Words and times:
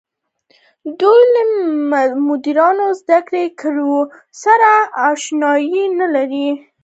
دوی 0.99 1.21
له 1.33 1.43
مډرنو 2.27 2.87
زده 3.01 3.19
کړو 3.61 3.93
سره 4.43 4.71
اشنايي 5.09 5.83
نه 5.99 6.07
لري. 6.15 6.49